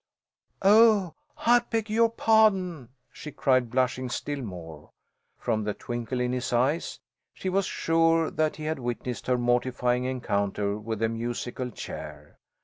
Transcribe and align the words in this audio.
"Oh, 0.63 1.13
I 1.45 1.59
beg 1.59 1.87
your 1.87 2.09
pahdon!" 2.09 2.89
she 3.11 3.31
cried, 3.31 3.69
blushing 3.69 4.09
still 4.09 4.41
more. 4.41 4.89
From 5.37 5.63
the 5.63 5.75
twinkle 5.75 6.19
in 6.19 6.33
his 6.33 6.51
eye 6.51 6.81
she 7.35 7.49
was 7.49 7.67
sure 7.67 8.31
that 8.31 8.55
he 8.55 8.63
had 8.63 8.79
witnessed 8.79 9.27
her 9.27 9.37
mortifying 9.37 10.05
encounter 10.05 10.75
with 10.79 11.01
the 11.01 11.09
musical 11.09 11.69
chair. 11.69 12.39